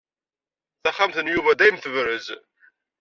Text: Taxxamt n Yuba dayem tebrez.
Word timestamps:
Taxxamt 0.83 1.17
n 1.21 1.31
Yuba 1.33 1.51
dayem 1.57 1.77
tebrez. 1.79 2.27